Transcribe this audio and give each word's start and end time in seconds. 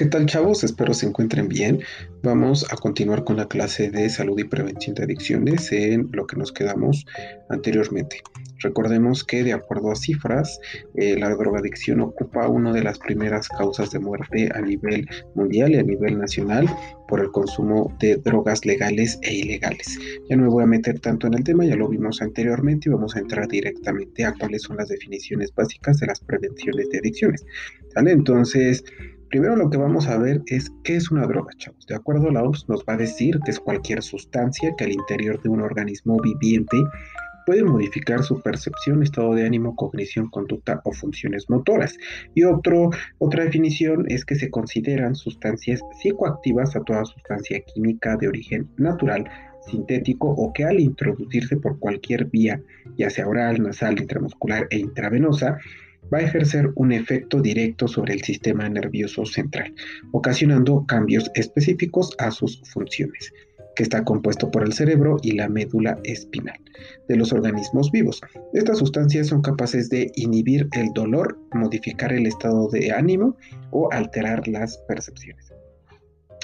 ¿Qué 0.00 0.06
tal 0.06 0.24
chavos? 0.24 0.64
Espero 0.64 0.94
se 0.94 1.04
encuentren 1.04 1.46
bien. 1.46 1.80
Vamos 2.22 2.64
a 2.72 2.76
continuar 2.76 3.22
con 3.22 3.36
la 3.36 3.48
clase 3.48 3.90
de 3.90 4.08
salud 4.08 4.38
y 4.38 4.44
prevención 4.44 4.94
de 4.94 5.02
adicciones 5.02 5.70
en 5.72 6.08
lo 6.12 6.26
que 6.26 6.38
nos 6.38 6.52
quedamos 6.52 7.04
anteriormente. 7.50 8.22
Recordemos 8.60 9.24
que 9.24 9.44
de 9.44 9.52
acuerdo 9.52 9.90
a 9.90 9.96
cifras, 9.96 10.58
eh, 10.94 11.18
la 11.18 11.28
drogadicción 11.28 12.00
ocupa 12.00 12.48
una 12.48 12.72
de 12.72 12.82
las 12.82 12.98
primeras 12.98 13.46
causas 13.48 13.90
de 13.90 13.98
muerte 13.98 14.48
a 14.54 14.62
nivel 14.62 15.06
mundial 15.34 15.72
y 15.72 15.76
a 15.76 15.82
nivel 15.82 16.18
nacional 16.18 16.66
por 17.06 17.20
el 17.20 17.30
consumo 17.30 17.94
de 18.00 18.16
drogas 18.16 18.64
legales 18.64 19.18
e 19.20 19.34
ilegales. 19.34 19.98
Ya 20.30 20.36
no 20.36 20.44
me 20.44 20.48
voy 20.48 20.62
a 20.64 20.66
meter 20.66 20.98
tanto 21.00 21.26
en 21.26 21.34
el 21.34 21.44
tema, 21.44 21.66
ya 21.66 21.76
lo 21.76 21.88
vimos 21.88 22.22
anteriormente 22.22 22.88
y 22.88 22.92
vamos 22.92 23.16
a 23.16 23.18
entrar 23.18 23.48
directamente 23.48 24.24
a 24.24 24.32
cuáles 24.32 24.62
son 24.62 24.78
las 24.78 24.88
definiciones 24.88 25.52
básicas 25.54 25.98
de 25.98 26.06
las 26.06 26.20
prevenciones 26.20 26.88
de 26.88 27.00
adicciones. 27.00 27.44
¿Vale? 27.94 28.12
Entonces, 28.12 28.82
Primero 29.30 29.54
lo 29.54 29.70
que 29.70 29.76
vamos 29.76 30.08
a 30.08 30.18
ver 30.18 30.42
es 30.46 30.72
qué 30.82 30.96
es 30.96 31.12
una 31.12 31.24
droga, 31.24 31.52
chavos. 31.56 31.86
De 31.86 31.94
acuerdo 31.94 32.28
a 32.28 32.32
la 32.32 32.42
OMS 32.42 32.68
nos 32.68 32.80
va 32.80 32.94
a 32.94 32.96
decir 32.96 33.38
que 33.44 33.52
es 33.52 33.60
cualquier 33.60 34.02
sustancia 34.02 34.74
que 34.76 34.84
al 34.84 34.92
interior 34.92 35.40
de 35.40 35.48
un 35.48 35.60
organismo 35.60 36.18
viviente 36.20 36.76
puede 37.46 37.62
modificar 37.62 38.24
su 38.24 38.42
percepción, 38.42 39.04
estado 39.04 39.34
de 39.34 39.46
ánimo, 39.46 39.76
cognición, 39.76 40.28
conducta 40.30 40.80
o 40.84 40.92
funciones 40.92 41.48
motoras. 41.48 41.96
Y 42.34 42.42
otra 42.42 43.44
definición 43.44 44.04
es 44.08 44.24
que 44.24 44.34
se 44.34 44.50
consideran 44.50 45.14
sustancias 45.14 45.80
psicoactivas 46.00 46.74
a 46.74 46.82
toda 46.82 47.04
sustancia 47.04 47.60
química 47.72 48.16
de 48.16 48.26
origen 48.26 48.68
natural 48.78 49.30
sintético 49.64 50.28
o 50.28 50.52
que 50.52 50.64
al 50.64 50.80
introducirse 50.80 51.56
por 51.56 51.78
cualquier 51.78 52.24
vía, 52.24 52.60
ya 52.96 53.10
sea 53.10 53.28
oral, 53.28 53.62
nasal, 53.62 54.00
intramuscular 54.00 54.66
e 54.70 54.78
intravenosa, 54.78 55.58
va 56.12 56.18
a 56.18 56.22
ejercer 56.22 56.70
un 56.74 56.92
efecto 56.92 57.40
directo 57.40 57.88
sobre 57.88 58.14
el 58.14 58.22
sistema 58.22 58.68
nervioso 58.68 59.24
central, 59.24 59.74
ocasionando 60.12 60.84
cambios 60.86 61.30
específicos 61.34 62.14
a 62.18 62.30
sus 62.30 62.60
funciones, 62.72 63.32
que 63.76 63.82
está 63.82 64.04
compuesto 64.04 64.50
por 64.50 64.62
el 64.62 64.72
cerebro 64.72 65.16
y 65.22 65.32
la 65.32 65.48
médula 65.48 65.98
espinal 66.04 66.58
de 67.08 67.16
los 67.16 67.32
organismos 67.32 67.90
vivos. 67.90 68.20
Estas 68.52 68.78
sustancias 68.78 69.28
son 69.28 69.42
capaces 69.42 69.88
de 69.88 70.10
inhibir 70.16 70.68
el 70.72 70.92
dolor, 70.92 71.38
modificar 71.52 72.12
el 72.12 72.26
estado 72.26 72.68
de 72.68 72.92
ánimo 72.92 73.36
o 73.70 73.90
alterar 73.92 74.46
las 74.48 74.78
percepciones. 74.88 75.52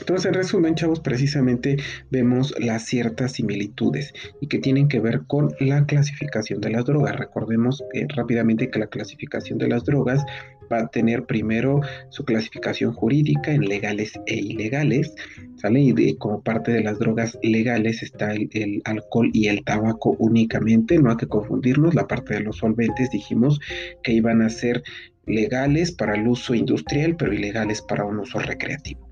Entonces, 0.00 0.26
en 0.26 0.34
resumen, 0.34 0.74
chavos, 0.74 1.00
precisamente 1.00 1.76
vemos 2.10 2.54
las 2.58 2.84
ciertas 2.84 3.32
similitudes 3.32 4.12
y 4.40 4.46
que 4.46 4.58
tienen 4.58 4.88
que 4.88 5.00
ver 5.00 5.22
con 5.26 5.54
la 5.58 5.86
clasificación 5.86 6.60
de 6.60 6.70
las 6.70 6.84
drogas. 6.84 7.16
Recordemos 7.16 7.82
rápidamente 8.14 8.70
que 8.70 8.78
la 8.78 8.88
clasificación 8.88 9.58
de 9.58 9.68
las 9.68 9.84
drogas 9.84 10.24
va 10.70 10.80
a 10.80 10.88
tener 10.88 11.24
primero 11.24 11.80
su 12.10 12.24
clasificación 12.24 12.92
jurídica 12.92 13.52
en 13.52 13.62
legales 13.62 14.12
e 14.26 14.36
ilegales, 14.36 15.14
¿sale? 15.56 15.80
Y 15.80 16.16
como 16.16 16.42
parte 16.42 16.72
de 16.72 16.82
las 16.82 16.98
drogas 16.98 17.38
legales 17.42 18.02
está 18.02 18.32
el, 18.32 18.82
alcohol 18.84 19.30
y 19.32 19.48
el 19.48 19.64
tabaco 19.64 20.16
únicamente, 20.18 20.98
no 20.98 21.10
hay 21.10 21.16
que 21.16 21.28
confundirnos, 21.28 21.94
la 21.94 22.06
parte 22.06 22.34
de 22.34 22.40
los 22.40 22.58
solventes 22.58 23.10
dijimos 23.10 23.60
que 24.02 24.12
iban 24.12 24.42
a 24.42 24.48
ser 24.48 24.82
legales 25.26 25.92
para 25.92 26.14
el 26.14 26.26
uso 26.28 26.54
industrial, 26.54 27.16
pero 27.16 27.32
ilegales 27.32 27.82
para 27.82 28.04
un 28.04 28.18
uso 28.18 28.38
recreativo. 28.38 29.05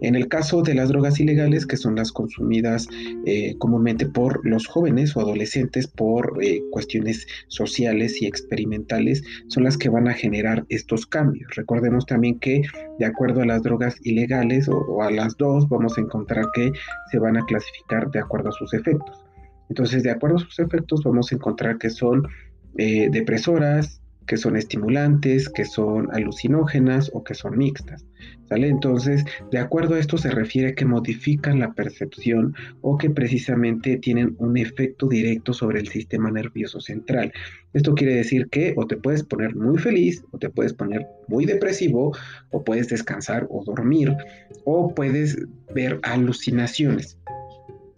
En 0.00 0.14
el 0.14 0.28
caso 0.28 0.62
de 0.62 0.74
las 0.74 0.88
drogas 0.88 1.20
ilegales, 1.20 1.66
que 1.66 1.76
son 1.76 1.96
las 1.96 2.12
consumidas 2.12 2.88
eh, 3.26 3.56
comúnmente 3.58 4.06
por 4.06 4.44
los 4.46 4.66
jóvenes 4.66 5.16
o 5.16 5.20
adolescentes 5.20 5.86
por 5.86 6.38
eh, 6.42 6.62
cuestiones 6.70 7.26
sociales 7.48 8.20
y 8.22 8.26
experimentales, 8.26 9.22
son 9.48 9.64
las 9.64 9.76
que 9.76 9.88
van 9.88 10.08
a 10.08 10.14
generar 10.14 10.64
estos 10.68 11.06
cambios. 11.06 11.54
Recordemos 11.54 12.06
también 12.06 12.38
que 12.38 12.62
de 12.98 13.06
acuerdo 13.06 13.42
a 13.42 13.46
las 13.46 13.62
drogas 13.62 13.96
ilegales 14.02 14.68
o, 14.68 15.02
a 15.02 15.10
las 15.10 15.36
dos, 15.36 15.68
vamos 15.68 15.96
a 15.98 16.00
encontrar 16.00 16.46
que 16.54 16.72
se 17.10 17.18
van 17.18 17.36
a 17.36 17.44
clasificar 17.46 18.10
de 18.10 18.20
acuerdo 18.20 18.50
a 18.50 18.52
sus 18.52 18.72
efectos. 18.74 19.24
Entonces, 19.68 20.02
de 20.02 20.10
acuerdo 20.10 20.36
a 20.36 20.40
sus 20.40 20.58
efectos, 20.58 21.02
vamos 21.04 21.30
a 21.30 21.36
encontrar 21.36 21.78
que 21.78 21.90
son 21.90 22.26
eh, 22.76 23.08
depresoras, 23.10 24.00
que 24.30 24.36
son 24.36 24.54
estimulantes, 24.54 25.48
que 25.48 25.64
son 25.64 26.06
alucinógenas 26.12 27.10
o 27.12 27.24
que 27.24 27.34
son 27.34 27.58
mixtas. 27.58 28.06
¿Sale? 28.48 28.68
Entonces, 28.68 29.24
de 29.50 29.58
acuerdo 29.58 29.96
a 29.96 29.98
esto 29.98 30.18
se 30.18 30.30
refiere 30.30 30.76
que 30.76 30.84
modifican 30.84 31.58
la 31.58 31.72
percepción 31.72 32.54
o 32.80 32.96
que 32.96 33.10
precisamente 33.10 33.96
tienen 33.96 34.36
un 34.38 34.56
efecto 34.56 35.08
directo 35.08 35.52
sobre 35.52 35.80
el 35.80 35.88
sistema 35.88 36.30
nervioso 36.30 36.80
central. 36.80 37.32
Esto 37.72 37.96
quiere 37.96 38.14
decir 38.14 38.46
que 38.50 38.72
o 38.76 38.86
te 38.86 38.96
puedes 38.96 39.24
poner 39.24 39.56
muy 39.56 39.78
feliz 39.78 40.22
o 40.30 40.38
te 40.38 40.48
puedes 40.48 40.74
poner 40.74 41.04
muy 41.26 41.44
depresivo 41.44 42.16
o 42.52 42.62
puedes 42.62 42.88
descansar 42.88 43.48
o 43.50 43.64
dormir 43.64 44.14
o 44.64 44.94
puedes 44.94 45.36
ver 45.74 45.98
alucinaciones. 46.04 47.18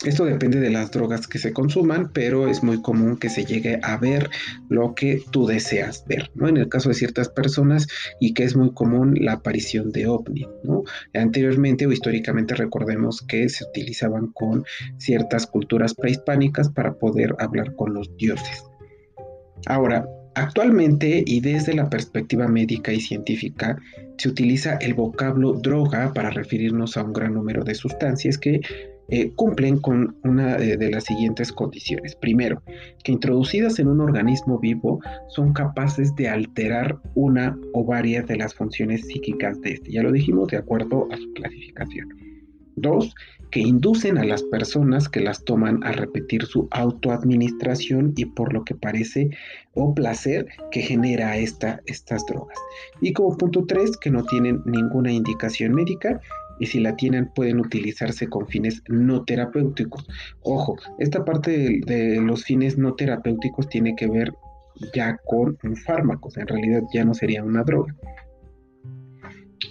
Esto 0.04 0.24
depende 0.24 0.58
de 0.58 0.70
las 0.70 0.90
drogas 0.90 1.28
que 1.28 1.38
se 1.38 1.52
consuman, 1.52 2.10
pero 2.12 2.48
es 2.48 2.64
muy 2.64 2.82
común 2.82 3.18
que 3.18 3.28
se 3.28 3.44
llegue 3.44 3.78
a 3.82 3.96
ver 3.98 4.30
lo 4.68 4.96
que 4.96 5.22
tú 5.30 5.46
deseas 5.46 6.04
ver, 6.08 6.32
¿no? 6.34 6.48
En 6.48 6.56
el 6.56 6.68
caso 6.68 6.88
de 6.88 6.96
ciertas 6.96 7.28
personas 7.28 7.86
y 8.18 8.34
que 8.34 8.42
es 8.42 8.56
muy 8.56 8.72
común 8.72 9.14
la 9.20 9.34
aparición 9.34 9.92
de 9.92 10.08
ovni, 10.08 10.48
¿no? 10.64 10.82
Anteriormente 11.14 11.86
o 11.86 11.92
históricamente 11.92 12.56
recordemos 12.56 13.22
que 13.22 13.48
se 13.48 13.64
utilizaban 13.64 14.32
con 14.32 14.64
ciertas 14.98 15.46
culturas 15.46 15.94
prehispánicas 15.94 16.68
para 16.70 16.94
poder 16.94 17.36
hablar 17.38 17.76
con 17.76 17.94
los 17.94 18.16
dioses. 18.16 18.64
Ahora, 19.66 20.04
Actualmente 20.34 21.22
y 21.26 21.40
desde 21.40 21.74
la 21.74 21.90
perspectiva 21.90 22.48
médica 22.48 22.90
y 22.90 23.00
científica, 23.02 23.76
se 24.16 24.30
utiliza 24.30 24.76
el 24.76 24.94
vocablo 24.94 25.52
droga 25.52 26.14
para 26.14 26.30
referirnos 26.30 26.96
a 26.96 27.02
un 27.02 27.12
gran 27.12 27.34
número 27.34 27.64
de 27.64 27.74
sustancias 27.74 28.38
que 28.38 28.62
eh, 29.14 29.30
cumplen 29.36 29.76
con 29.76 30.16
una 30.24 30.56
de, 30.56 30.90
las 30.90 31.04
siguientes 31.04 31.52
condiciones. 31.52 32.16
Primero, 32.16 32.62
que 33.04 33.12
introducidas 33.12 33.78
en 33.78 33.88
un 33.88 34.00
organismo 34.00 34.58
vivo 34.58 35.00
son 35.28 35.52
capaces 35.52 36.16
de 36.16 36.30
alterar 36.30 36.98
una 37.14 37.54
o 37.74 37.84
varias 37.84 38.26
de 38.26 38.36
las 38.36 38.54
funciones 38.54 39.06
psíquicas 39.06 39.60
de 39.60 39.72
este. 39.72 39.92
Ya 39.92 40.02
lo 40.02 40.12
dijimos 40.12 40.48
de 40.48 40.56
acuerdo 40.56 41.08
a 41.12 41.18
su 41.18 41.30
clasificación. 41.34 42.08
Dos, 42.76 43.14
que 43.50 43.60
inducen 43.60 44.16
a 44.16 44.24
las 44.24 44.42
personas 44.44 45.10
que 45.10 45.20
las 45.20 45.44
toman 45.44 45.84
a 45.84 45.92
repetir 45.92 46.46
su 46.46 46.68
autoadministración 46.70 48.14
y 48.16 48.24
por 48.24 48.54
lo 48.54 48.64
que 48.64 48.74
parece 48.74 49.28
o 49.74 49.94
placer 49.94 50.46
que 50.70 50.80
genera 50.80 51.36
esta, 51.36 51.82
estas 51.84 52.24
drogas. 52.24 52.56
Y 53.02 53.12
como 53.12 53.36
punto 53.36 53.66
tres, 53.66 53.98
que 53.98 54.10
no 54.10 54.24
tienen 54.24 54.62
ninguna 54.64 55.12
indicación 55.12 55.74
médica 55.74 56.18
y 56.58 56.66
si 56.66 56.80
la 56.80 56.96
tienen 56.96 57.30
pueden 57.34 57.60
utilizarse 57.60 58.28
con 58.28 58.46
fines 58.46 58.82
no 58.88 59.24
terapéuticos. 59.24 60.06
Ojo, 60.42 60.76
esta 60.98 61.24
parte 61.24 61.80
de, 61.84 62.20
los 62.20 62.44
fines 62.44 62.78
no 62.78 62.94
terapéuticos 62.94 63.68
tiene 63.68 63.94
que 63.96 64.08
ver 64.08 64.34
ya 64.94 65.18
con 65.24 65.58
un 65.62 65.76
fármaco, 65.76 66.30
en 66.36 66.46
realidad 66.46 66.82
ya 66.92 67.04
no 67.04 67.14
sería 67.14 67.42
una 67.44 67.62
droga. 67.62 67.94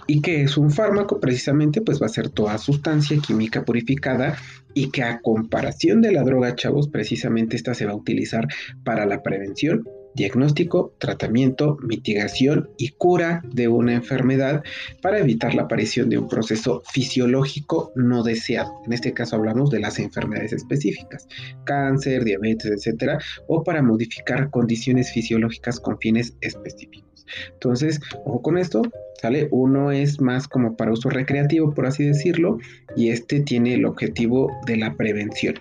¿Y 0.08 0.22
qué 0.22 0.44
es 0.44 0.58
un 0.58 0.72
fármaco? 0.72 1.20
Precisamente 1.20 1.82
pues 1.82 2.02
va 2.02 2.06
a 2.06 2.10
ser 2.10 2.30
toda 2.30 2.58
sustancia 2.58 3.18
química 3.26 3.64
purificada 3.64 4.38
y 4.74 4.90
que 4.90 5.04
a 5.04 5.20
comparación 5.22 6.02
de 6.02 6.12
la 6.12 6.24
droga, 6.24 6.56
chavos, 6.56 6.88
precisamente 6.88 7.56
esta 7.56 7.74
se 7.74 7.86
va 7.86 7.92
a 7.92 7.96
utilizar 7.96 8.48
para 8.84 9.06
la 9.06 9.22
prevención 9.22 9.86
diagnóstico, 10.16 10.94
tratamiento, 10.98 11.78
mitigación 11.82 12.70
y 12.78 12.90
cura 12.90 13.42
de 13.54 13.68
una 13.68 13.94
enfermedad 13.94 14.64
para 15.02 15.20
evitar 15.20 15.54
la 15.54 15.64
aparición 15.64 16.10
de 16.10 16.18
un 16.18 16.28
proceso 16.28 16.82
fisiológico 16.92 17.92
no 17.96 18.24
deseado. 18.24 18.72
En 18.86 18.94
este 18.94 19.14
caso 19.14 19.36
hablamos 19.36 19.70
de 19.70 19.80
las 19.80 20.00
enfermedades 20.00 20.54
específicas, 20.54 21.28
cáncer, 21.66 22.24
diabetes, 22.24 22.72
etcétera, 22.72 23.20
o 23.48 23.64
para 23.64 23.82
modificar 23.82 24.50
condiciones 24.50 25.12
fisiológicas 25.12 25.80
con 25.80 25.98
fines 26.00 26.36
específicos. 26.42 27.26
Entonces, 27.54 28.00
ojo 28.26 28.42
con 28.42 28.58
esto, 28.58 28.82
¿sale? 29.22 29.48
Uno 29.52 29.92
es 29.92 30.20
más 30.20 30.48
como 30.48 30.76
para 30.76 30.92
uso 30.92 31.10
recreativo, 31.10 31.74
por 31.74 31.86
así 31.86 32.04
decirlo, 32.04 32.58
y 32.96 33.10
este 33.10 33.40
tiene 33.42 33.76
el 33.76 33.86
objetivo 33.86 34.52
de 34.66 34.78
la 34.78 34.96
prevención. 34.96 35.56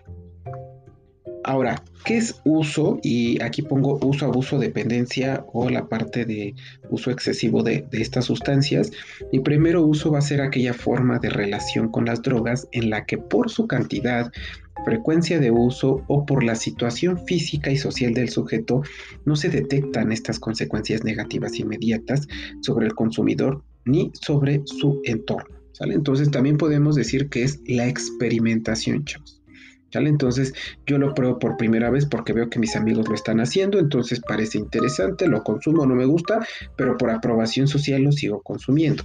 Ahora, 1.51 1.83
¿qué 2.05 2.17
es 2.17 2.41
uso? 2.45 3.01
Y 3.03 3.43
aquí 3.43 3.63
pongo 3.63 3.99
uso, 4.07 4.25
abuso, 4.25 4.57
dependencia 4.57 5.45
o 5.53 5.69
la 5.69 5.89
parte 5.89 6.25
de 6.25 6.55
uso 6.91 7.11
excesivo 7.11 7.65
de, 7.65 7.89
estas 7.91 8.27
sustancias. 8.27 8.93
Mi 9.33 9.41
primero 9.41 9.83
uso 9.83 10.13
va 10.13 10.19
a 10.19 10.23
ser 10.23 10.43
aquella 10.43 10.75
forma 10.75 11.19
de 11.19 11.29
relación 11.29 11.91
con 11.91 12.05
las 12.05 12.23
drogas 12.23 12.69
en 12.71 12.89
la 12.89 13.05
que 13.05 13.19
por 13.19 13.51
su 13.51 13.67
cantidad, 13.67 14.31
frecuencia 14.85 15.41
de 15.41 15.51
uso 15.51 16.05
o 16.07 16.25
por 16.25 16.45
la 16.45 16.55
situación 16.55 17.19
física 17.27 17.73
y 17.73 17.77
social 17.77 18.15
del 18.15 18.29
sujeto 18.29 18.83
no 19.25 19.35
se 19.35 19.49
detectan 19.49 20.13
estas 20.13 20.39
consecuencias 20.39 21.03
negativas 21.03 21.59
inmediatas 21.59 22.29
sobre 22.61 22.87
el 22.87 22.95
consumidor 22.95 23.65
ni 23.85 24.13
sobre 24.15 24.63
su 24.67 25.01
entorno. 25.03 25.57
Entonces 25.81 26.31
también 26.31 26.59
podemos 26.59 26.95
decir 26.95 27.29
que 27.29 27.43
es 27.43 27.61
la 27.67 27.89
experimentación, 27.89 29.05
chavos. 29.05 29.40
Entonces 29.93 30.55
yo 30.87 30.99
lo 30.99 31.15
pruebo 31.15 31.39
por 31.39 31.57
primera 31.57 31.91
vez 31.91 32.07
porque 32.07 32.33
veo 32.33 32.49
que 32.49 32.59
mis 32.59 32.77
amigos 32.77 33.09
lo 33.09 33.15
están 33.15 33.41
haciendo, 33.41 33.79
entonces 33.79 34.21
parece 34.21 34.59
interesante, 34.59 35.27
lo 35.27 35.43
consumo, 35.43 35.87
no 35.87 35.95
me 35.95 36.07
gusta, 36.07 36.47
pero 36.77 36.97
por 36.97 37.11
aprobación 37.11 37.67
social 37.67 38.03
lo 38.03 38.13
sigo 38.13 38.41
consumiendo. 38.43 39.05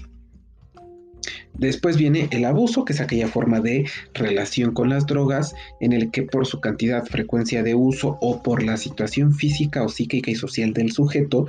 Después 1.58 1.98
viene 1.98 2.28
el 2.32 2.46
abuso, 2.46 2.86
que 2.86 2.94
es 2.94 3.02
aquella 3.02 3.28
forma 3.28 3.60
de 3.60 3.86
relación 4.14 4.74
con 4.74 4.90
las 4.90 5.06
drogas 5.06 5.56
en 5.80 5.94
el 5.94 6.12
que 6.12 6.24
por 6.24 6.46
su 6.46 6.60
cantidad, 6.60 7.06
frecuencia 7.06 7.64
de 7.64 7.76
uso 7.76 8.18
o 8.22 8.44
por 8.44 8.64
la 8.64 8.78
situación 8.78 9.34
física 9.34 9.84
o 9.84 9.90
psíquica 9.90 10.32
y 10.32 10.36
social 10.36 10.74
del 10.74 10.92
sujeto, 10.92 11.48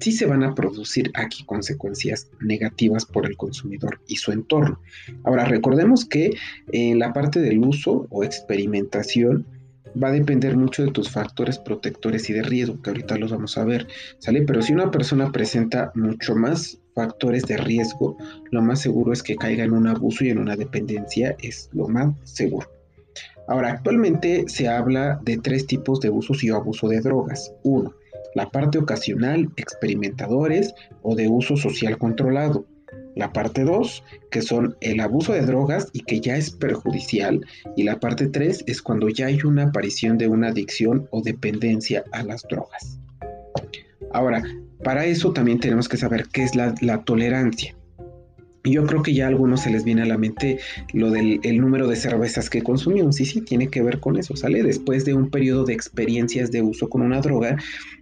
sí 0.00 0.12
se 0.12 0.26
van 0.26 0.42
a 0.42 0.54
producir 0.54 1.10
aquí 1.14 1.44
consecuencias 1.44 2.30
negativas 2.40 3.04
por 3.04 3.26
el 3.26 3.36
consumidor 3.36 4.00
y 4.06 4.16
su 4.16 4.32
entorno. 4.32 4.80
Ahora, 5.24 5.44
recordemos 5.44 6.04
que 6.04 6.30
en 6.72 6.98
la 6.98 7.12
parte 7.12 7.40
del 7.40 7.58
uso 7.58 8.06
o 8.10 8.24
experimentación, 8.24 9.46
va 10.00 10.08
a 10.08 10.12
depender 10.12 10.56
mucho 10.56 10.84
de 10.84 10.92
tus 10.92 11.10
factores 11.10 11.58
protectores 11.58 12.28
y 12.30 12.32
de 12.32 12.42
riesgo, 12.42 12.80
que 12.82 12.90
ahorita 12.90 13.16
los 13.16 13.32
vamos 13.32 13.56
a 13.58 13.64
ver, 13.64 13.86
¿sale? 14.18 14.42
Pero 14.42 14.62
si 14.62 14.72
una 14.72 14.90
persona 14.90 15.32
presenta 15.32 15.92
mucho 15.94 16.34
más 16.34 16.78
factores 16.98 17.44
de 17.44 17.56
riesgo, 17.58 18.16
lo 18.50 18.60
más 18.60 18.80
seguro 18.80 19.12
es 19.12 19.22
que 19.22 19.36
caiga 19.36 19.62
en 19.62 19.72
un 19.72 19.86
abuso 19.86 20.24
y 20.24 20.30
en 20.30 20.38
una 20.38 20.56
dependencia, 20.56 21.36
es 21.40 21.70
lo 21.72 21.86
más 21.86 22.12
seguro. 22.24 22.68
Ahora, 23.46 23.70
actualmente 23.70 24.44
se 24.48 24.66
habla 24.66 25.20
de 25.22 25.36
tres 25.38 25.64
tipos 25.68 26.00
de 26.00 26.10
usos 26.10 26.42
y 26.42 26.50
abuso 26.50 26.88
de 26.88 27.00
drogas. 27.00 27.52
Uno, 27.62 27.94
la 28.34 28.50
parte 28.50 28.78
ocasional, 28.78 29.48
experimentadores 29.56 30.74
o 31.02 31.14
de 31.14 31.28
uso 31.28 31.56
social 31.56 31.96
controlado. 31.98 32.66
La 33.14 33.32
parte 33.32 33.62
2, 33.62 34.04
que 34.32 34.42
son 34.42 34.76
el 34.80 34.98
abuso 34.98 35.32
de 35.32 35.42
drogas 35.42 35.88
y 35.92 36.00
que 36.00 36.20
ya 36.20 36.36
es 36.36 36.50
perjudicial. 36.50 37.40
Y 37.76 37.84
la 37.84 38.00
parte 38.00 38.26
3 38.26 38.64
es 38.66 38.82
cuando 38.82 39.08
ya 39.08 39.26
hay 39.26 39.40
una 39.44 39.64
aparición 39.64 40.18
de 40.18 40.28
una 40.28 40.48
adicción 40.48 41.08
o 41.10 41.22
dependencia 41.22 42.04
a 42.12 42.24
las 42.24 42.42
drogas. 42.42 42.98
Ahora, 44.12 44.42
para 44.82 45.06
eso 45.06 45.32
también 45.32 45.60
tenemos 45.60 45.88
que 45.88 45.96
saber 45.96 46.26
qué 46.32 46.42
es 46.42 46.54
la, 46.54 46.74
tolerancia. 47.04 47.74
Yo 48.64 48.84
creo 48.84 49.02
que 49.02 49.14
ya 49.14 49.24
a 49.24 49.28
algunos 49.28 49.62
se 49.62 49.70
les 49.70 49.84
viene 49.84 50.02
a 50.02 50.06
la 50.06 50.18
mente 50.18 50.58
lo 50.92 51.10
del 51.10 51.40
número 51.58 51.86
de 51.88 51.96
cervezas 51.96 52.50
que 52.50 52.62
consumieron. 52.62 53.12
Sí, 53.12 53.24
sí, 53.24 53.40
tiene 53.40 53.68
que 53.68 53.82
ver 53.82 54.00
con 54.00 54.18
eso, 54.18 54.36
¿sale? 54.36 54.62
Después 54.62 55.04
de 55.04 55.14
un 55.14 55.30
periodo 55.30 55.64
de 55.64 55.72
experiencias 55.72 56.50
de 56.50 56.62
uso 56.62 56.88
con 56.88 57.02
una 57.02 57.20
droga, 57.20 57.56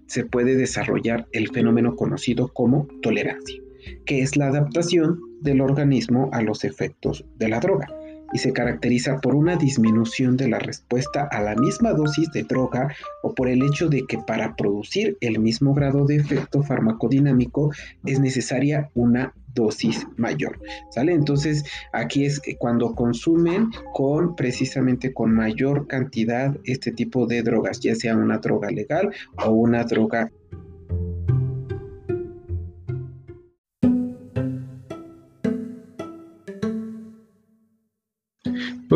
se 0.06 0.25
puede 0.25 0.56
desarrollar 0.56 1.26
el 1.32 1.50
fenómeno 1.50 1.94
conocido 1.94 2.49
como 2.49 2.88
tolerancia 3.02 3.61
que 4.05 4.20
es 4.20 4.37
la 4.37 4.49
adaptación 4.49 5.20
del 5.43 5.61
organismo 5.61 6.29
a 6.32 6.43
los 6.43 6.64
efectos 6.64 7.25
de 7.38 7.49
la 7.49 7.61
droga 7.61 7.88
y 8.32 8.38
se 8.38 8.52
caracteriza 8.52 9.20
por 9.20 9.34
una 9.34 9.56
disminución 9.56 10.37
de 10.37 10.49
la 10.49 10.58
respuesta 10.58 11.28
a 11.31 11.40
la 11.43 11.55
misma 11.55 11.93
dosis 11.93 12.31
de 12.32 12.43
droga 12.43 12.94
o 13.23 13.34
por 13.34 13.49
el 13.49 13.62
hecho 13.62 13.88
de 13.88 14.06
que 14.06 14.19
para 14.19 14.56
producir 14.56 15.17
el 15.20 15.38
mismo 15.38 15.75
grado 15.75 16.05
de 16.06 16.17
efecto 16.17 16.62
farmacodinámico 16.62 17.73
es 18.05 18.20
necesaria 18.20 18.90
una 18.94 19.32
dosis 19.55 20.06
mayor. 20.17 20.61
¿Sale? 20.90 21.12
Entonces, 21.12 21.64
aquí 21.93 22.25
es 22.25 22.40
cuando 22.58 22.94
consumen 22.94 23.70
con 23.93 24.37
precisamente 24.37 25.12
con 25.12 25.34
mayor 25.34 25.87
cantidad 25.87 26.56
este 26.64 26.93
tipo 26.93 27.26
de 27.26 27.43
drogas, 27.43 27.81
ya 27.81 27.94
sea 27.94 28.17
una 28.17 28.38
droga 28.38 28.70
legal 28.70 29.11
o 29.44 29.50
una 29.50 29.84
droga 29.84 30.31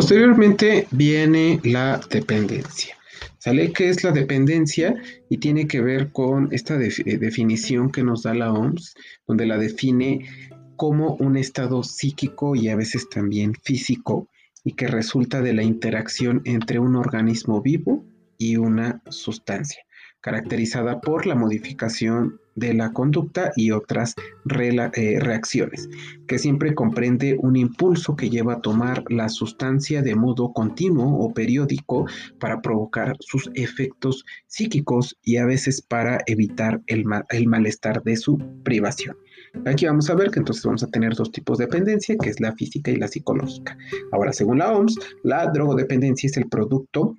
Posteriormente 0.00 0.86
viene 0.92 1.60
la 1.62 2.00
dependencia. 2.08 2.96
¿Sale? 3.36 3.70
¿Qué 3.70 3.90
es 3.90 4.02
la 4.02 4.12
dependencia? 4.12 4.94
Y 5.28 5.36
tiene 5.36 5.66
que 5.66 5.82
ver 5.82 6.10
con 6.10 6.48
esta 6.52 6.80
eh, 6.80 7.18
definición 7.18 7.92
que 7.92 8.02
nos 8.02 8.22
da 8.22 8.32
la 8.32 8.50
OMS, 8.50 8.94
donde 9.26 9.44
la 9.44 9.58
define 9.58 10.26
como 10.76 11.16
un 11.16 11.36
estado 11.36 11.82
psíquico 11.82 12.56
y 12.56 12.70
a 12.70 12.76
veces 12.76 13.10
también 13.10 13.52
físico, 13.62 14.30
y 14.64 14.72
que 14.72 14.86
resulta 14.86 15.42
de 15.42 15.52
la 15.52 15.64
interacción 15.64 16.40
entre 16.46 16.78
un 16.78 16.96
organismo 16.96 17.60
vivo 17.60 18.02
y 18.38 18.56
una 18.56 19.02
sustancia 19.10 19.82
caracterizada 20.20 21.00
por 21.00 21.26
la 21.26 21.34
modificación 21.34 22.40
de 22.54 22.74
la 22.74 22.92
conducta 22.92 23.52
y 23.56 23.70
otras 23.70 24.14
eh, 24.16 25.18
reacciones, 25.20 25.88
que 26.26 26.38
siempre 26.38 26.74
comprende 26.74 27.36
un 27.40 27.56
impulso 27.56 28.16
que 28.16 28.28
lleva 28.28 28.54
a 28.54 28.60
tomar 28.60 29.04
la 29.08 29.28
sustancia 29.28 30.02
de 30.02 30.14
modo 30.14 30.52
continuo 30.52 31.18
o 31.18 31.32
periódico 31.32 32.06
para 32.38 32.60
provocar 32.60 33.16
sus 33.20 33.50
efectos 33.54 34.24
psíquicos 34.46 35.16
y 35.22 35.36
a 35.36 35.46
veces 35.46 35.80
para 35.80 36.20
evitar 36.26 36.80
el, 36.86 37.04
el 37.30 37.46
malestar 37.46 38.02
de 38.02 38.16
su 38.16 38.38
privación. 38.62 39.16
Aquí 39.64 39.86
vamos 39.86 40.08
a 40.10 40.14
ver 40.14 40.30
que 40.30 40.38
entonces 40.38 40.64
vamos 40.64 40.82
a 40.82 40.88
tener 40.88 41.14
dos 41.14 41.32
tipos 41.32 41.58
de 41.58 41.64
dependencia, 41.64 42.16
que 42.16 42.30
es 42.30 42.40
la 42.40 42.52
física 42.52 42.90
y 42.90 42.96
la 42.96 43.08
psicológica. 43.08 43.76
Ahora, 44.12 44.32
según 44.32 44.58
la 44.58 44.72
OMS, 44.72 44.96
la 45.22 45.50
drogodependencia 45.50 46.28
es 46.28 46.36
el 46.36 46.48
producto 46.48 47.16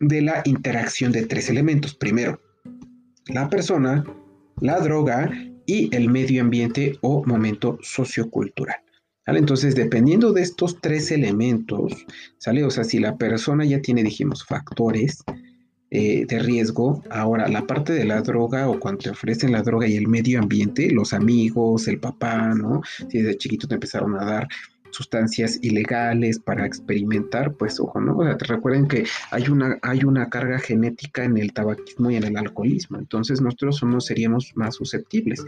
de 0.00 0.22
la 0.22 0.42
interacción 0.44 1.12
de 1.12 1.26
tres 1.26 1.48
elementos. 1.48 1.94
Primero, 1.94 2.40
la 3.26 3.48
persona, 3.48 4.04
la 4.60 4.80
droga 4.80 5.30
y 5.66 5.94
el 5.94 6.08
medio 6.08 6.42
ambiente 6.42 6.98
o 7.02 7.24
momento 7.24 7.78
sociocultural. 7.82 8.76
Entonces, 9.26 9.74
dependiendo 9.76 10.32
de 10.32 10.42
estos 10.42 10.80
tres 10.80 11.10
elementos, 11.12 12.06
¿sale? 12.38 12.64
O 12.64 12.70
sea, 12.70 12.84
si 12.84 12.98
la 12.98 13.16
persona 13.16 13.64
ya 13.64 13.80
tiene, 13.80 14.02
dijimos, 14.02 14.44
factores 14.44 15.22
eh, 15.90 16.24
de 16.26 16.38
riesgo, 16.40 17.02
ahora 17.10 17.48
la 17.48 17.66
parte 17.66 17.92
de 17.92 18.04
la 18.04 18.22
droga 18.22 18.68
o 18.68 18.80
cuando 18.80 19.02
te 19.02 19.10
ofrecen 19.10 19.52
la 19.52 19.62
droga 19.62 19.86
y 19.86 19.96
el 19.96 20.08
medio 20.08 20.40
ambiente, 20.40 20.90
los 20.90 21.12
amigos, 21.12 21.86
el 21.86 22.00
papá, 22.00 22.54
¿no? 22.54 22.82
Si 23.08 23.18
desde 23.18 23.36
chiquito 23.36 23.68
te 23.68 23.74
empezaron 23.74 24.16
a 24.16 24.24
dar 24.24 24.48
sustancias 24.90 25.58
ilegales 25.62 26.38
para 26.38 26.66
experimentar, 26.66 27.54
pues 27.54 27.80
ojo, 27.80 28.00
¿no? 28.00 28.36
Te 28.36 28.44
recuerden 28.44 28.88
que 28.88 29.04
hay 29.30 29.48
una, 29.48 29.78
hay 29.82 30.04
una 30.04 30.28
carga 30.28 30.58
genética 30.58 31.24
en 31.24 31.36
el 31.36 31.52
tabaquismo 31.52 32.10
y 32.10 32.16
en 32.16 32.24
el 32.24 32.36
alcoholismo, 32.36 32.98
entonces 32.98 33.40
nosotros 33.40 33.76
somos, 33.76 34.06
seríamos 34.06 34.52
más 34.54 34.76
susceptibles. 34.76 35.44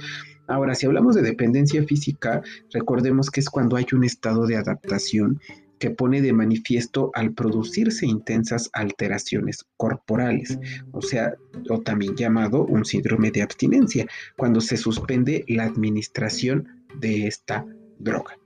Ahora, 0.47 0.75
si 0.75 0.87
hablamos 0.87 1.15
de 1.15 1.23
dependencia 1.23 1.83
física, 1.85 2.43
recordemos 2.73 3.31
que 3.31 3.41
es 3.41 3.49
cuando 3.49 3.77
hay 3.77 3.87
un 3.93 4.05
estado 4.05 4.47
de 4.47 4.57
adaptación 4.57 5.41
que 5.83 5.91
pone 5.91 6.23
de 6.23 6.33
manifiesto 6.33 7.11
al 7.13 7.33
producirse 7.33 8.07
intensas 8.07 8.71
alteraciones 8.73 9.65
corporales, 9.77 10.57
o 10.93 11.03
sea, 11.03 11.35
o 11.69 11.81
también 11.81 12.15
llamado 12.15 12.65
un 12.65 12.85
síndrome 12.85 13.33
de 13.33 13.43
abstinencia, 13.43 14.07
cuando 14.37 14.61
se 14.61 14.77
suspende 14.77 15.45
la 15.49 15.65
administración 15.65 16.69
de 17.01 17.27
esta 17.27 17.67
droga. 17.99 18.37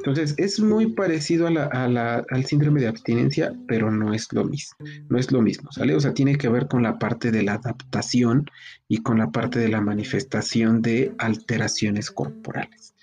Entonces, 0.00 0.34
es 0.38 0.58
muy 0.60 0.92
parecido 0.92 1.46
al 1.46 2.44
síndrome 2.46 2.80
de 2.80 2.88
abstinencia, 2.88 3.52
pero 3.68 3.90
no 3.90 4.14
es 4.14 4.32
lo 4.32 4.44
mismo. 4.44 4.78
No 5.10 5.18
es 5.18 5.30
lo 5.30 5.42
mismo, 5.42 5.70
¿sale? 5.72 5.94
O 5.94 6.00
sea, 6.00 6.14
tiene 6.14 6.36
que 6.36 6.48
ver 6.48 6.68
con 6.68 6.82
la 6.82 6.98
parte 6.98 7.30
de 7.30 7.42
la 7.42 7.54
adaptación 7.54 8.50
y 8.88 9.02
con 9.02 9.18
la 9.18 9.30
parte 9.30 9.58
de 9.58 9.68
la 9.68 9.82
manifestación 9.82 10.80
de 10.80 11.12
alteraciones 11.18 12.10
corporales. 12.10 12.94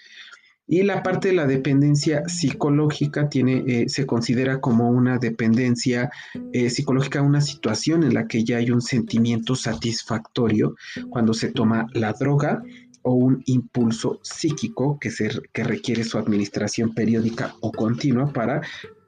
Y 0.70 0.82
la 0.84 1.02
parte 1.04 1.30
de 1.30 1.36
la 1.36 1.46
dependencia 1.46 2.28
psicológica 2.28 3.30
tiene, 3.30 3.64
eh, 3.68 3.90
se 3.90 4.06
considera 4.06 4.60
como 4.60 4.90
una 4.90 5.18
dependencia 5.18 6.10
eh, 6.52 6.70
psicológica, 6.72 7.22
una 7.22 7.40
situación 7.40 8.04
en 8.04 8.16
la 8.16 8.28
que 8.28 8.44
ya 8.44 8.58
hay 8.58 8.72
un 8.72 8.82
sentimiento 8.82 9.56
satisfactorio 9.56 10.76
cuando 11.10 11.34
se 11.34 11.52
toma 11.52 11.86
la 11.94 12.12
droga 12.12 12.64
o 13.02 13.14
un 13.14 13.44
impulso 13.46 14.20
psíquico 14.24 14.98
que, 15.00 15.12
que 15.54 15.64
requiere 15.64 16.04
su 16.04 16.18
administración 16.18 16.94
periódica 16.94 17.56
o 17.62 17.72
continua 17.72 18.32
para 18.34 18.62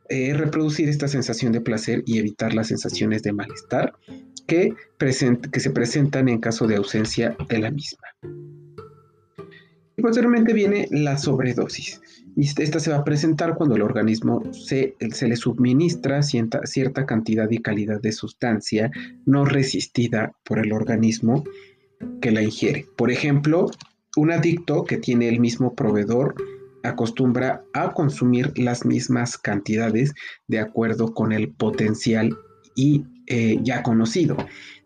eh, 0.10 0.34
reproducir 0.34 0.90
esta 0.90 1.08
sensación 1.08 1.52
de 1.52 1.62
placer 1.62 2.04
y 2.06 2.18
evitar 2.18 2.54
las 2.56 2.68
sensaciones 2.68 3.22
de 3.22 3.32
malestar 3.32 3.94
que, 4.48 4.74
que 4.98 5.60
se 5.60 5.70
presentan 5.70 6.28
en 6.30 6.40
caso 6.40 6.66
de 6.66 6.78
ausencia 6.78 7.38
de 7.48 7.60
la 7.60 7.70
misma. 7.70 8.08
Y 9.96 10.02
posteriormente 10.02 10.54
viene 10.54 10.88
la 10.92 11.18
sobredosis. 11.18 12.02
Y 12.36 12.46
esta 12.46 12.80
se 12.80 12.90
va 12.90 12.98
a 12.98 13.04
presentar 13.04 13.56
cuando 13.56 13.76
el 13.76 13.82
organismo 13.82 14.42
se, 14.54 14.96
se 15.12 15.28
le 15.28 15.36
suministra 15.36 16.24
cierta, 16.24 16.62
cierta 16.66 17.06
cantidad 17.06 17.52
y 17.52 17.60
calidad 17.60 18.02
de 18.02 18.14
sustancia 18.14 18.92
no 19.26 19.46
resistida 19.46 20.32
por 20.44 20.58
el 20.60 20.72
organismo 20.72 21.44
que 22.22 22.32
la 22.32 22.42
ingiere. 22.42 22.86
Por 22.96 23.12
ejemplo, 23.12 23.70
un 24.16 24.32
adicto 24.32 24.84
que 24.84 24.98
tiene 24.98 25.30
el 25.30 25.40
mismo 25.40 25.76
proveedor 25.76 26.36
acostumbra 26.84 27.64
a 27.74 27.92
consumir 27.94 28.58
las 28.58 28.86
mismas 28.86 29.38
cantidades 29.38 30.14
de 30.48 30.60
acuerdo 30.60 31.14
con 31.14 31.32
el 31.32 31.50
potencial 31.50 32.38
y 32.76 33.04
eh, 33.28 33.60
ya 33.62 33.84
conocido, 33.84 34.38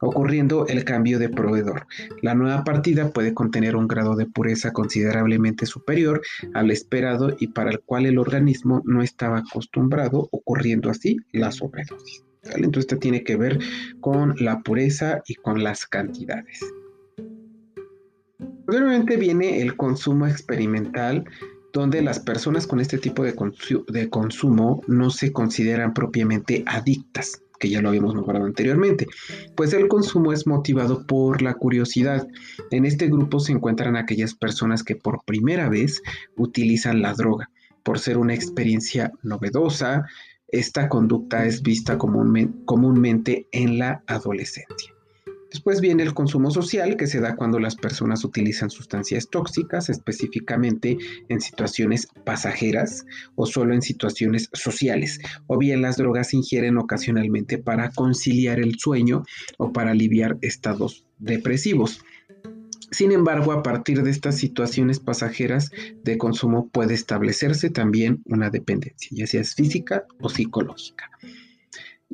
ocurriendo 0.01 0.67
el 0.67 0.83
cambio 0.83 1.17
de 1.19 1.29
proveedor. 1.29 1.87
La 2.21 2.35
nueva 2.35 2.63
partida 2.63 3.11
puede 3.11 3.33
contener 3.33 3.75
un 3.75 3.87
grado 3.87 4.15
de 4.15 4.25
pureza 4.25 4.73
considerablemente 4.73 5.65
superior 5.65 6.21
al 6.53 6.71
esperado 6.71 7.35
y 7.39 7.47
para 7.47 7.71
el 7.71 7.79
cual 7.79 8.05
el 8.05 8.17
organismo 8.17 8.81
no 8.85 9.01
estaba 9.01 9.39
acostumbrado, 9.39 10.27
ocurriendo 10.31 10.89
así 10.89 11.17
la 11.31 11.51
sobredosis. 11.51 12.25
Entonces, 12.43 12.81
esto 12.81 12.97
tiene 12.97 13.23
que 13.23 13.37
ver 13.37 13.59
con 14.01 14.35
la 14.37 14.59
pureza 14.59 15.21
y 15.25 15.35
con 15.35 15.63
las 15.63 15.85
cantidades. 15.85 16.59
Posteriormente 18.65 19.17
viene 19.17 19.61
el 19.61 19.75
consumo 19.75 20.27
experimental 20.27 21.25
donde 21.73 22.01
las 22.01 22.19
personas 22.19 22.67
con 22.67 22.79
este 22.79 22.97
tipo 22.97 23.23
de, 23.23 23.35
de 23.87 24.09
consumo 24.09 24.81
no 24.87 25.09
se 25.09 25.31
consideran 25.31 25.93
propiamente 25.93 26.63
adictas 26.67 27.41
que 27.59 27.69
ya 27.69 27.81
lo 27.81 27.89
habíamos 27.89 28.13
nombrado 28.13 28.45
anteriormente, 28.45 29.07
pues 29.55 29.71
el 29.71 29.87
consumo 29.87 30.33
es 30.33 30.45
motivado 30.45 31.07
por 31.07 31.41
la 31.41 31.53
curiosidad. 31.53 32.27
En 32.71 32.85
este 32.85 33.07
grupo 33.07 33.39
se 33.39 33.53
encuentran 33.53 33.95
aquellas 33.95 34.33
personas 34.33 34.83
que 34.83 34.97
por 34.97 35.23
primera 35.23 35.69
vez 35.69 36.01
utilizan 36.35 37.01
la 37.01 37.13
droga, 37.13 37.49
por 37.83 37.99
ser 37.99 38.17
una 38.17 38.33
experiencia 38.33 39.13
novedosa, 39.21 40.05
esta 40.49 40.89
conducta 40.89 41.45
es 41.45 41.63
vista 41.63 41.97
comúnmente 41.97 43.47
en 43.51 43.79
la 43.79 44.03
adolescencia. 44.07 44.92
Después 45.53 45.81
viene 45.81 46.01
el 46.01 46.15
consumo 46.15 46.49
social, 46.49 46.97
que 46.97 47.05
se 47.05 47.19
da 47.19 47.35
cuando 47.35 47.59
las 47.59 47.75
personas 47.75 48.25
utilizan 48.25 48.71
sustancias 48.71 49.29
tóxicas, 49.29 49.87
específicamente 49.87 50.97
en 51.29 51.41
situaciones 51.41 52.07
pasajeras 52.25 53.05
o 53.35 53.45
solo 53.45 53.75
en 53.75 53.83
situaciones 53.83 54.49
sociales, 54.53 55.19
o 55.45 55.59
bien 55.59 55.83
las 55.83 55.97
drogas 55.97 56.29
se 56.29 56.37
ingieren 56.37 56.79
ocasionalmente 56.79 57.59
para 57.59 57.91
conciliar 57.91 58.59
el 58.59 58.79
sueño 58.79 59.25
o 59.59 59.71
para 59.71 59.91
aliviar 59.91 60.39
estados 60.41 61.05
depresivos. 61.19 62.03
Sin 62.89 63.11
embargo, 63.11 63.51
a 63.51 63.61
partir 63.61 64.01
de 64.01 64.09
estas 64.09 64.37
situaciones 64.37 64.99
pasajeras 64.99 65.69
de 66.03 66.17
consumo 66.17 66.67
puede 66.69 66.95
establecerse 66.95 67.69
también 67.69 68.23
una 68.25 68.49
dependencia, 68.49 69.09
ya 69.11 69.27
sea 69.27 69.43
física 69.43 70.05
o 70.19 70.29
psicológica. 70.29 71.11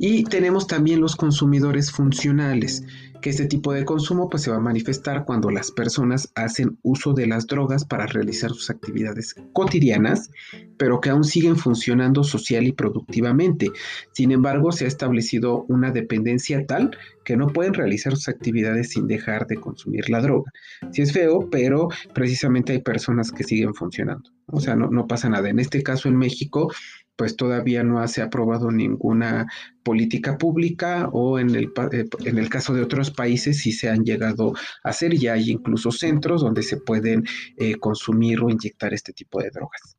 Y 0.01 0.24
tenemos 0.24 0.65
también 0.65 1.01
los 1.01 1.17
consumidores 1.17 1.91
funcionales, 1.91 2.84
que 3.21 3.29
este 3.29 3.45
tipo 3.45 3.73
de 3.73 3.85
consumo 3.85 4.29
pues, 4.29 4.43
se 4.43 4.51
va 4.51 4.57
a 4.57 4.61
manifestar 4.61 5.25
cuando 5.25 5.49
las 5.49 5.71
personas 5.71 6.31
hacen 6.35 6.77
uso 6.83 7.13
de 7.13 7.27
las 7.27 7.47
drogas 7.47 7.85
para 7.85 8.05
realizar 8.05 8.51
sus 8.51 8.69
actividades 8.69 9.35
cotidianas, 9.53 10.29
pero 10.77 11.01
que 11.01 11.09
aún 11.09 11.23
siguen 11.23 11.55
funcionando 11.55 12.23
social 12.23 12.67
y 12.67 12.71
productivamente. 12.71 13.69
Sin 14.13 14.31
embargo, 14.31 14.71
se 14.71 14.85
ha 14.85 14.88
establecido 14.88 15.65
una 15.67 15.91
dependencia 15.91 16.65
tal 16.65 16.97
que 17.25 17.38
no 17.38 17.47
pueden 17.47 17.73
realizar 17.73 18.15
sus 18.15 18.29
actividades 18.29 18.91
sin 18.91 19.07
dejar 19.07 19.47
de 19.47 19.57
consumir 19.57 20.09
la 20.09 20.21
droga. 20.21 20.51
Sí 20.91 21.01
es 21.01 21.13
feo, 21.13 21.49
pero 21.51 21.89
precisamente 22.13 22.73
hay 22.73 22.81
personas 22.81 23.31
que 23.31 23.43
siguen 23.43 23.73
funcionando. 23.73 24.31
O 24.47 24.59
sea, 24.59 24.75
no, 24.75 24.89
no 24.89 25.07
pasa 25.07 25.29
nada. 25.29 25.49
En 25.49 25.59
este 25.59 25.83
caso 25.83 26.09
en 26.09 26.17
México, 26.17 26.71
pues 27.19 27.35
todavía 27.35 27.83
no 27.83 28.07
se 28.07 28.21
ha 28.21 28.25
aprobado 28.25 28.71
ninguna 28.71 29.45
política 29.83 30.38
pública 30.38 31.09
o 31.11 31.38
en 31.38 31.53
el, 31.53 31.69
eh, 31.91 32.05
en 32.23 32.38
el 32.38 32.47
caso 32.47 32.73
de 32.73 32.81
otros 32.81 33.11
países 33.11 33.59
sí 33.59 33.73
se 33.73 33.89
han 33.89 34.05
llegado 34.05 34.53
a 34.85 34.89
hacer, 34.91 35.17
ya 35.17 35.33
hay 35.33 35.51
incluso 35.51 35.91
centros 35.91 36.39
donde 36.39 36.63
se 36.63 36.77
pueden 36.77 37.25
eh, 37.57 37.75
consumir 37.75 38.39
o 38.39 38.49
inyectar 38.49 38.93
este 38.93 39.11
tipo 39.11 39.41
de 39.41 39.49
drogas. 39.49 39.99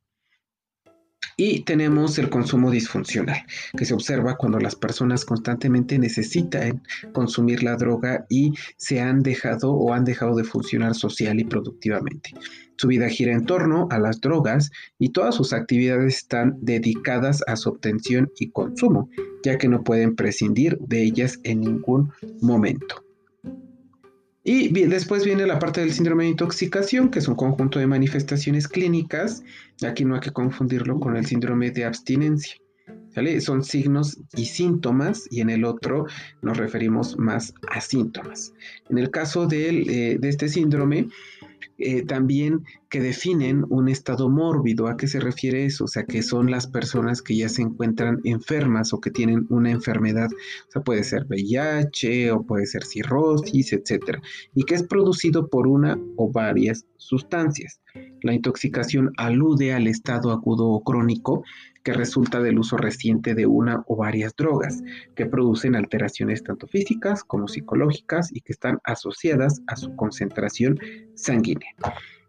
Y 1.42 1.62
tenemos 1.62 2.18
el 2.18 2.28
consumo 2.28 2.70
disfuncional, 2.70 3.46
que 3.74 3.86
se 3.86 3.94
observa 3.94 4.36
cuando 4.36 4.58
las 4.58 4.76
personas 4.76 5.24
constantemente 5.24 5.98
necesitan 5.98 6.82
consumir 7.14 7.62
la 7.62 7.76
droga 7.76 8.26
y 8.28 8.52
se 8.76 9.00
han 9.00 9.22
dejado 9.22 9.72
o 9.72 9.94
han 9.94 10.04
dejado 10.04 10.36
de 10.36 10.44
funcionar 10.44 10.94
social 10.94 11.40
y 11.40 11.44
productivamente. 11.44 12.34
Su 12.76 12.88
vida 12.88 13.08
gira 13.08 13.32
en 13.32 13.46
torno 13.46 13.88
a 13.90 13.98
las 13.98 14.20
drogas 14.20 14.70
y 14.98 15.12
todas 15.12 15.34
sus 15.34 15.54
actividades 15.54 16.18
están 16.18 16.58
dedicadas 16.60 17.42
a 17.46 17.56
su 17.56 17.70
obtención 17.70 18.30
y 18.38 18.50
consumo, 18.50 19.08
ya 19.42 19.56
que 19.56 19.68
no 19.68 19.82
pueden 19.82 20.16
prescindir 20.16 20.76
de 20.80 21.04
ellas 21.04 21.40
en 21.44 21.60
ningún 21.60 22.12
momento. 22.42 23.02
Y 24.52 24.66
después 24.86 25.24
viene 25.24 25.46
la 25.46 25.60
parte 25.60 25.80
del 25.80 25.92
síndrome 25.92 26.24
de 26.24 26.30
intoxicación, 26.30 27.12
que 27.12 27.20
es 27.20 27.28
un 27.28 27.36
conjunto 27.36 27.78
de 27.78 27.86
manifestaciones 27.86 28.66
clínicas. 28.66 29.44
Aquí 29.86 30.04
no 30.04 30.16
hay 30.16 30.20
que 30.20 30.32
confundirlo 30.32 30.98
con 30.98 31.16
el 31.16 31.24
síndrome 31.24 31.70
de 31.70 31.84
abstinencia. 31.84 32.56
Son 33.38 33.62
signos 33.62 34.18
y 34.36 34.46
síntomas 34.46 35.28
y 35.30 35.40
en 35.40 35.50
el 35.50 35.64
otro 35.64 36.06
nos 36.42 36.58
referimos 36.58 37.16
más 37.16 37.54
a 37.68 37.80
síntomas. 37.80 38.52
En 38.88 38.98
el 38.98 39.12
caso 39.12 39.46
de, 39.46 39.68
eh, 39.68 40.18
de 40.18 40.28
este 40.28 40.48
síndrome, 40.48 41.06
eh, 41.78 42.02
también 42.02 42.64
que 42.90 43.00
definen 43.00 43.64
un 43.68 43.88
estado 43.88 44.28
mórbido. 44.28 44.88
¿A 44.88 44.96
qué 44.96 45.06
se 45.06 45.20
refiere 45.20 45.64
eso? 45.64 45.84
O 45.84 45.88
sea, 45.88 46.04
que 46.04 46.22
son 46.22 46.50
las 46.50 46.66
personas 46.66 47.22
que 47.22 47.36
ya 47.36 47.48
se 47.48 47.62
encuentran 47.62 48.20
enfermas 48.24 48.92
o 48.92 49.00
que 49.00 49.10
tienen 49.10 49.46
una 49.48 49.70
enfermedad. 49.70 50.28
O 50.68 50.70
sea, 50.72 50.82
puede 50.82 51.04
ser 51.04 51.24
VIH 51.26 52.32
o 52.32 52.42
puede 52.42 52.66
ser 52.66 52.84
cirrosis, 52.84 53.72
etcétera. 53.72 54.20
Y 54.54 54.64
que 54.64 54.74
es 54.74 54.82
producido 54.82 55.48
por 55.48 55.68
una 55.68 55.98
o 56.16 56.30
varias 56.30 56.84
sustancias. 56.96 57.80
La 58.22 58.34
intoxicación 58.34 59.12
alude 59.16 59.72
al 59.72 59.86
estado 59.86 60.32
agudo 60.32 60.68
o 60.68 60.82
crónico 60.82 61.44
que 61.82 61.92
resulta 61.92 62.40
del 62.42 62.58
uso 62.58 62.76
reciente 62.76 63.34
de 63.34 63.46
una 63.46 63.84
o 63.86 63.96
varias 63.96 64.34
drogas, 64.36 64.82
que 65.14 65.26
producen 65.26 65.76
alteraciones 65.76 66.42
tanto 66.42 66.66
físicas 66.66 67.24
como 67.24 67.48
psicológicas 67.48 68.30
y 68.32 68.42
que 68.42 68.52
están 68.52 68.78
asociadas 68.84 69.62
a 69.66 69.76
su 69.76 69.94
concentración 69.96 70.78
sanguínea. 71.14 71.74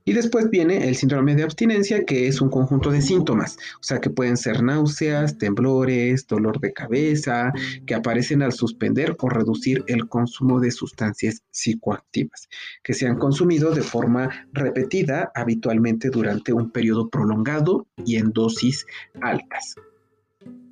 Y 0.03 0.13
después 0.13 0.49
viene 0.49 0.87
el 0.87 0.95
síndrome 0.95 1.35
de 1.35 1.43
abstinencia, 1.43 2.05
que 2.05 2.27
es 2.27 2.41
un 2.41 2.49
conjunto 2.49 2.89
de 2.89 3.01
síntomas, 3.01 3.57
o 3.79 3.83
sea 3.83 3.99
que 3.99 4.09
pueden 4.09 4.37
ser 4.37 4.63
náuseas, 4.63 5.37
temblores, 5.37 6.25
dolor 6.27 6.59
de 6.59 6.73
cabeza, 6.73 7.53
que 7.85 7.93
aparecen 7.93 8.41
al 8.41 8.53
suspender 8.53 9.15
o 9.19 9.29
reducir 9.29 9.83
el 9.87 10.07
consumo 10.07 10.59
de 10.59 10.71
sustancias 10.71 11.43
psicoactivas, 11.51 12.49
que 12.83 12.93
se 12.93 13.07
han 13.07 13.17
consumido 13.17 13.73
de 13.73 13.81
forma 13.81 14.47
repetida, 14.53 15.31
habitualmente 15.35 16.09
durante 16.09 16.51
un 16.51 16.71
periodo 16.71 17.09
prolongado 17.09 17.87
y 18.05 18.15
en 18.15 18.31
dosis 18.31 18.85
altas. 19.21 19.75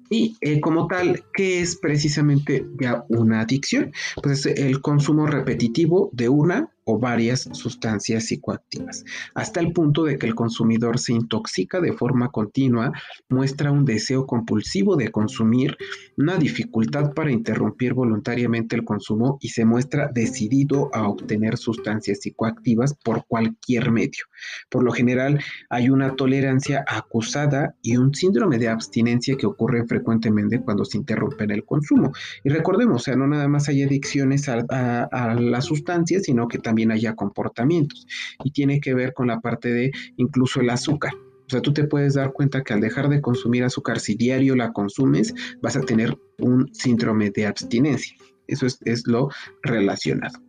Y 0.10 0.36
eh, 0.42 0.60
como 0.60 0.88
tal, 0.88 1.24
¿qué 1.34 1.62
es 1.62 1.76
precisamente 1.76 2.66
ya 2.82 3.06
una 3.10 3.42
adicción? 3.42 3.94
Pues 4.24 4.46
es 4.48 4.58
el 4.60 4.82
consumo 4.82 5.28
repetitivo 5.28 6.10
de 6.14 6.30
una 6.30 6.70
o 6.90 6.98
varias 6.98 7.48
sustancias 7.54 8.26
psicoactivas, 8.26 9.06
hasta 9.36 9.60
el 9.60 9.74
punto 9.74 10.04
de 10.04 10.18
que 10.18 10.26
el 10.26 10.34
consumidor 10.34 10.98
se 10.98 11.14
intoxica 11.14 11.80
de 11.80 11.94
forma 11.94 12.30
continua, 12.30 12.92
muestra 13.30 13.72
un 13.72 13.86
deseo 13.86 14.26
compulsivo 14.26 14.96
de 14.96 15.10
consumir, 15.12 15.78
una 16.18 16.38
dificultad 16.38 17.14
para 17.14 17.32
interrumpir 17.32 17.94
voluntariamente 17.94 18.76
el 18.76 18.84
consumo 18.84 19.38
y 19.40 19.50
se 19.50 19.66
muestra 19.66 20.10
decidido 20.12 20.90
a 20.92 21.08
obtener 21.08 21.58
sustancias 21.58 22.22
psicoactivas 22.22 22.96
por 22.96 23.26
cualquier 23.28 23.92
medio. 23.92 24.26
Por 24.70 24.84
lo 24.84 24.92
general, 24.92 25.40
hay 25.70 25.90
una 25.90 26.16
tolerancia 26.16 26.84
acusada 26.88 27.76
y 27.84 27.98
un 27.98 28.16
síndrome 28.16 28.58
de 28.58 28.70
abstinencia 28.70 29.38
que 29.38 29.46
ocurre 29.46 29.86
frecuentemente 29.86 30.60
cuando 30.60 30.86
se 30.86 30.98
interrumpe 30.98 31.44
el 31.44 31.66
consumo. 31.66 32.12
Y 32.44 32.50
recordemos, 32.50 32.96
o 32.96 33.06
sea, 33.06 33.16
no 33.16 33.28
nada 33.28 33.48
más 33.48 33.70
hay 33.70 33.84
adicciones 33.84 34.50
a, 34.50 34.66
a 35.12 35.36
las 35.36 35.66
sustancias, 35.66 36.24
sino 36.24 36.48
que 36.48 36.58
también 36.80 36.92
haya 36.92 37.16
comportamientos. 37.16 38.08
Y 38.44 38.52
tiene 38.52 38.80
que 38.80 38.94
ver 38.94 39.14
con 39.14 39.28
la 39.28 39.40
parte 39.40 39.70
de 39.70 39.92
incluso 40.18 40.62
el 40.62 40.70
azúcar. 40.70 41.14
O 41.14 41.50
sea, 41.50 41.62
tú 41.62 41.74
te 41.74 41.84
puedes 41.84 42.14
dar 42.14 42.32
cuenta 42.32 42.64
que 42.64 42.74
al 42.74 42.80
dejar 42.80 43.10
de 43.10 43.22
consumir 43.22 43.64
azúcar, 43.64 44.00
si 44.00 44.16
diario 44.16 44.56
la 44.56 44.72
consumes, 44.72 45.34
vas 45.62 45.76
a 45.76 45.82
tener 45.82 46.16
un 46.40 46.74
síndrome 46.74 47.32
de 47.32 47.48
abstinencia. 47.48 48.16
Eso 48.48 48.66
es, 48.66 48.80
es 48.86 49.08
lo 49.08 49.30
relacionado. 49.64 50.40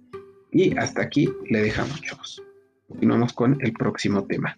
Y 0.52 0.76
hasta 0.76 1.02
aquí 1.02 1.28
le 1.48 1.62
dejamos, 1.62 2.00
chavos. 2.02 2.42
Continuamos 2.86 3.32
con 3.32 3.56
el 3.60 3.72
próximo 3.72 4.24
tema. 4.26 4.56